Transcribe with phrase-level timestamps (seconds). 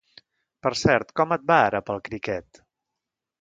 [0.67, 2.63] Per cert, com et va ara pel cricket?